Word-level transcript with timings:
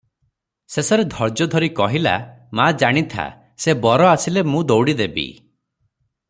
ଶେଷରେ 0.75 1.03
ଧୈର୍ଯ୍ୟ 1.13 1.45
ଧରି 1.55 1.69
କହିଲା, 1.79 2.13
"ମା, 2.61 2.71
ଜାଣିଥା- 2.85 3.29
ସେ 3.65 3.77
ବର 3.85 4.09
ଆସିଲେ 4.15 4.45
ମୁଁ 4.55 4.65
ଦଉଡ଼ି 4.73 4.97
ଦେବି।" 5.05 5.29